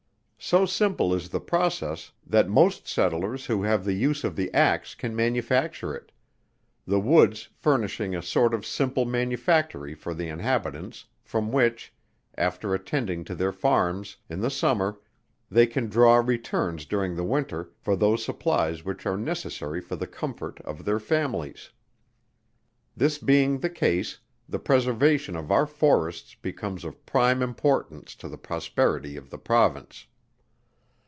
[0.43, 4.95] So simple is the process that most settlers who have the use of the axe
[4.95, 6.11] can manufacture it;
[6.87, 11.93] the woods furnishing a sort of simple manufactory for the inhabitants, from which,
[12.35, 14.99] after attending to their farms, in the summer,
[15.51, 20.07] they can draw returns during the winter for those supplies which are necessary for the
[20.07, 21.69] comfort of their families.
[22.97, 24.17] This being the case,
[24.49, 30.07] the preservation of our forests becomes of prime importance to the prosperity of the Province.